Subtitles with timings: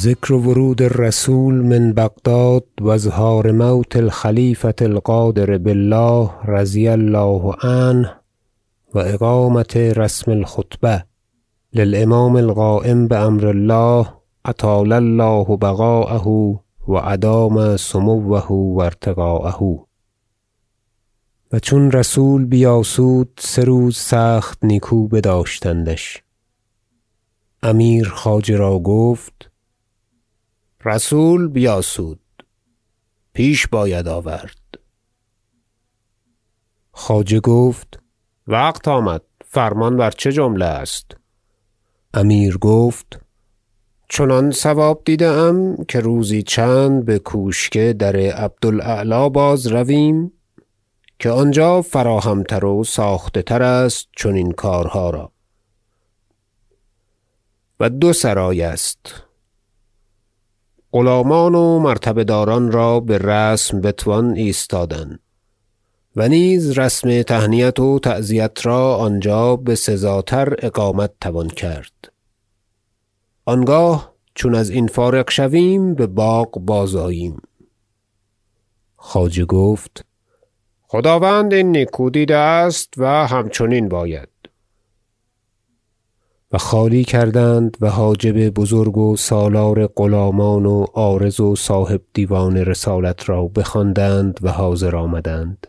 [0.00, 8.14] ذکر ورود الرسول من بغداد و اظهار موت الخلیفة القادر بالله رضی الله عنه
[8.94, 11.04] و اقامة رسم الخطبة
[11.72, 14.06] للامام القایم بامر الله
[14.44, 16.28] اطال الله بقاءه
[16.88, 19.86] و ادام سموه و ارتقاءه.
[21.52, 26.22] و چون رسول بیاسود سه روز سخت نیکو بداشتندش.
[27.62, 29.49] امیر خواجه را گفت
[30.84, 32.20] رسول بیاسود
[33.32, 34.56] پیش باید آورد.
[36.90, 38.00] خواجه گفت
[38.46, 41.16] وقت آمد فرمان بر چه جمله است؟
[42.14, 43.20] امیر گفت
[44.08, 50.32] چنان صواب دیده ام که روزی چند بکوشک در عبد الاعلی بازرویم
[51.18, 55.32] که آنجا فراهم تر و ساخته تر است چنین کارها را.
[57.80, 59.29] و دو سرای است.
[60.92, 65.18] غلامان و مرتبه داران را برسم بتوان ایستادن
[66.16, 72.12] و نیز رسم تهنیت و تعزیت را آنجا بسزاتر اقامت توان کرد.
[73.44, 77.42] آنگاه چون ازین فارغ شویم بباغ بازآییم.
[78.96, 80.04] خواجه گفت
[80.82, 84.28] خداوند این نیکو دیده است و همچنین باید.
[86.52, 93.28] و خالی کردند و حاجب بزرگ و سالار غلامان و عارض و صاحب دیوان رسالت
[93.28, 95.66] را بخواندند و حاضر آمدند.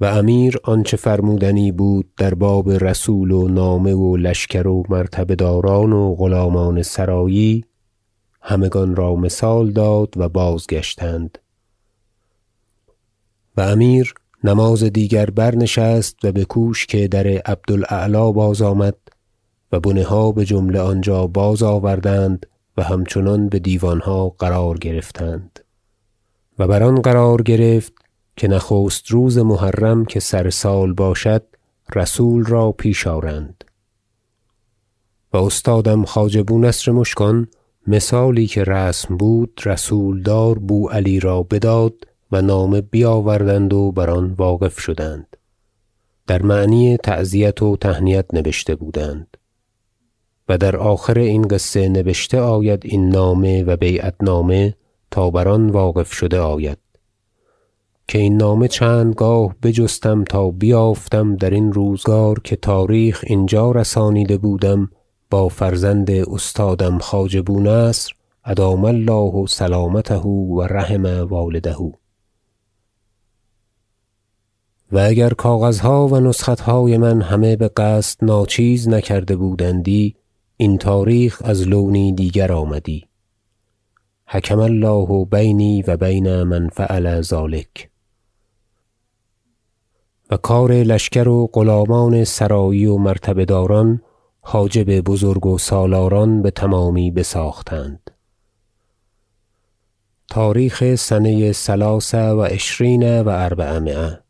[0.00, 5.92] و امیر آنچه فرمودنی بود در باب رسول و نامه و لشکر و مرتبه داران
[5.92, 7.64] و غلامان سرایی
[8.42, 11.38] همگان را مثال داد و بازگشتند.
[13.56, 14.14] و امیر
[14.44, 18.96] نماز دیگر برنشست و بکوشک در عبد الاعلی بازآمد
[19.72, 22.46] و بنه ها بجمله آنجا بازآوردند
[22.76, 25.60] و همچنان بدیوانها قرار گرفتند.
[26.58, 27.92] و بر آن قرار گرفت
[28.36, 31.42] که نخست روز محرم که سر سال باشد
[31.94, 33.64] رسول را پیش آرند.
[35.32, 37.48] و استادم خواجه بونصر مشکان
[37.86, 41.94] مثالی که رسم بود رسولدار بوعلی را بداد
[42.32, 45.36] و نامه بیاوردند و بر آن واقف شدند.
[46.26, 49.36] در معنی تعزیت و تهنیت نبشته بودند.
[50.48, 54.74] و در آخر این قصه نبشته آید این نامه و بیعت نامه
[55.10, 56.78] تا بر آن واقف شده آید.
[58.08, 64.90] که این نامه چندگاه بجستم تا بیافتم درین روزگار که تاریخ اینجا رسانیده بودم
[65.30, 68.12] با فرزند استادم خواجه بونصر
[68.44, 71.76] ادام الله سلامته و رحم والده.
[74.92, 80.16] و اگر کاغذها و نسختهای من همه بقصد ناچیز نکرده بودندی
[80.56, 83.06] این تاریخ از لونی دیگر آمدی.
[84.26, 87.90] حکم الله بینی و بین من فعل ذلک.
[90.30, 94.02] و کار لشکر و غلامان سرایی و مرتبه داران
[94.40, 98.10] حاجب بزرگ و سالاران بتمامی بساختند.
[100.30, 104.20] تاریخ سنه ثلاث و عشرین و اربعمایه.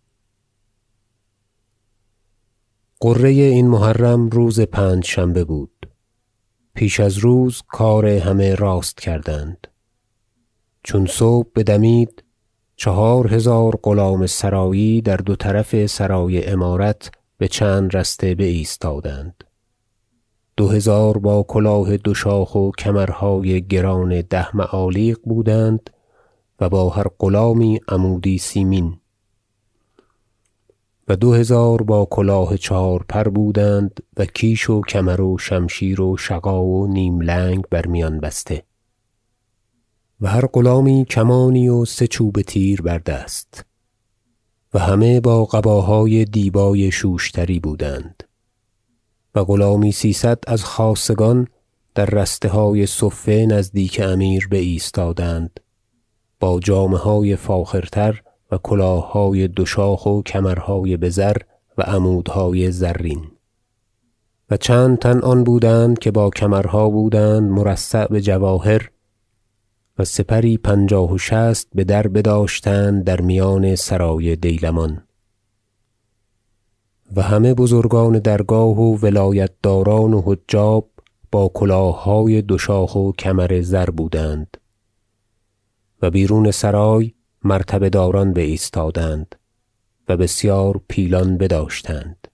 [3.01, 5.76] غره این محرم روز پنجشنبه بود.
[6.77, 9.67] پیش از روز کار همه راست کردند.
[10.83, 12.25] چون صبح بدمید
[12.77, 17.11] چهار هزار غلام سرایی در دو طرف سرای امارت
[17.41, 19.45] بچند رسته بایستادند.
[20.57, 25.91] دو هزار با کلاه دو شاخ و کمرهای گران ده معالیق بودند
[26.61, 29.01] و با هر غلامی عمودی سیمین.
[31.09, 36.17] و دو هزار با کلاه چهار پر بودند و کیش و کمر و شمشیر و
[36.17, 38.63] شغا و نیم لنگ بر میان بسته.
[40.21, 43.65] و هر غلامی کمانی و سه چوبه تیر بر دست.
[44.75, 48.23] و همه با قباهای دیبای شوشتری بودند.
[49.35, 51.49] و غلامی سیصد از خاصگان
[51.95, 55.61] در رسته های صفه نزدیک امیر بایستادند.
[56.41, 61.37] با جامه های فاخرتر و کلاههای دو شاخ و کمرهای بزر
[61.79, 63.25] و عمودهای زرین.
[64.51, 68.91] و چند تن آن بودند که با کمرها بودند مرصع بجواهر
[69.99, 75.03] و سپری پنجاه و شصت بدر بداشتند در میان سرای دیلمان.
[77.17, 80.91] و همه بزرگان درگاه و ولایت داران و حجاب
[81.33, 84.57] با کلاههای دو شاخ و کمر زر بودند.
[86.03, 87.13] و بیرون سرای
[87.47, 89.35] مرتبه داران بایستادند
[90.09, 92.29] و بسیار پیلان بداشتند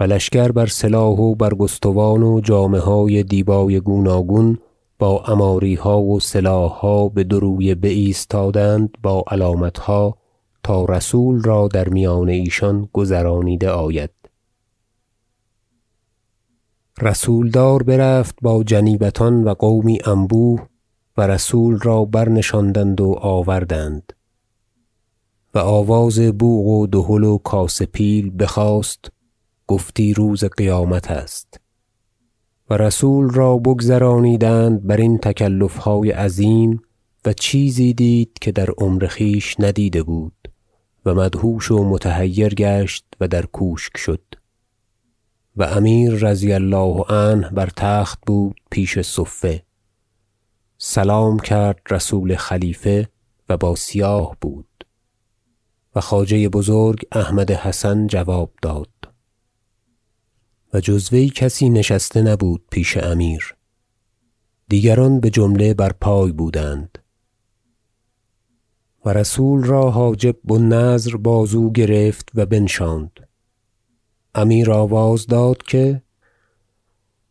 [0.00, 4.58] و لشکر بر سلاح و برگستوان و جامه های دیبای گوناگون
[4.98, 10.18] با عماریها و سلاحها بدو رویه بایستادند با علامتها
[10.62, 14.10] تا رسول را در میان ایشان گذرانیده آید.
[17.02, 20.67] رسولدار برفت با جنیبتان و قومی انبوه
[21.18, 24.12] و رسول را برنشاندند و آوردند.
[25.54, 29.12] و آواز بوق و دهل و کاسه پیل بخاست
[29.66, 31.60] گفتی روز قیامت است.
[32.70, 36.82] و رسول را بگذرانیدند برین تکلفهای عظیم
[37.24, 40.52] و چیزی دید که در عمر خویش ندیده بود
[41.06, 44.22] و مدهوش و متحیر گشت و در کوشک شد.
[45.56, 49.67] و امیر رضی الله عنه بر تخت بود پیش صفه.
[50.80, 53.08] سلام کرد رسول خلیفه
[53.48, 54.84] و با سیاه بود.
[55.94, 58.88] و خواجه بزرگ احمد حسن جواب داد.
[60.74, 63.56] و جز وی کسی نشسته نبود پیش امیر.
[64.68, 66.98] دیگران بجمله بر پای بودند.
[69.04, 73.28] و رسول را حاجب بو النضر بازو گرفت و بنشاند.
[74.34, 76.02] امیر آواز داد که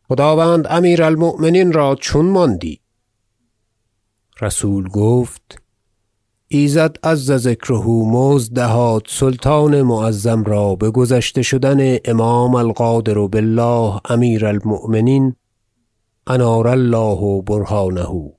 [0.07, 2.86] خداوند امیر المؤمنین را چون ماندی؟
[4.41, 5.61] رسول گفت
[6.47, 15.35] ایزد عز ذکره مزد دهاد سلطان معظم را بگذشته شدن امام القادر بالله امیر المؤمنین
[16.27, 18.31] انار الله برهانه.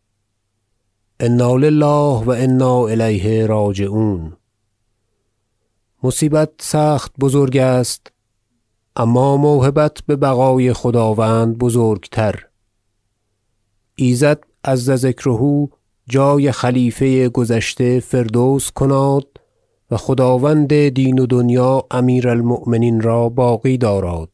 [1.21, 4.37] انا لله و انا الیه راجعون.
[6.03, 8.13] مصیبت سخت بزرگ است
[8.97, 12.47] اما موهبت ببقای خداوند بزرگتر.
[13.95, 15.69] ایزد عز ذکره
[16.09, 19.27] جای خلیفه گذشته فردوس کناد
[19.91, 24.31] و خداوند دین و دنیا امیر المؤمنین را باقی داراد.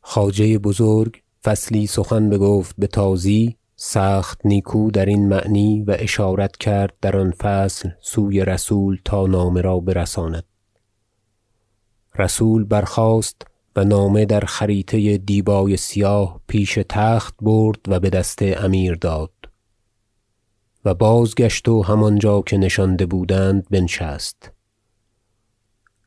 [0.00, 7.30] خواجه بزرگ فصلی سخن بگفت بتازی سخت نیکو درین معنی و اشارت کرد در آن
[7.30, 10.44] فصل سوی رسول تا نامه را برساند.
[12.18, 13.42] رسول برخاست
[13.78, 19.30] و نامه در خریطه دیبای سیاه پیش تخت برد و بدست امیر داد
[20.84, 24.50] و بازگشت و همانجا که نشانده بودند بنشست.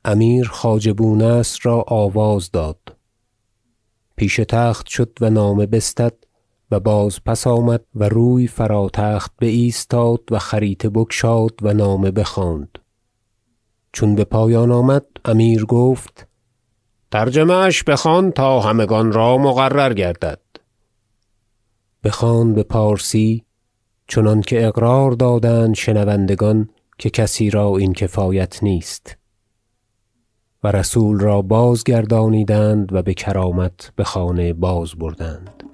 [0.06, 2.96] امیر خواجه بو نصر را آواز داد.
[4.16, 6.18] پیش تخت شد و نامه بستد
[6.72, 12.78] و باز پس آمد و روی فرا تخت بایستاد و خریطه بگشاد و نامه بخواند.
[13.94, 16.31] چون بپایان آمد امیر گفت
[17.12, 20.40] ترجمه اش بخوان تا همگان را مقرر گردد.
[22.04, 23.46] بخواند بپارسی
[24.08, 29.18] چنانکه اقرار دادند شنوندگان که کسی را این کفایت نیست.
[30.64, 35.71] و رسول را بازگردانیدند و بکرامت بخانه باز بردند.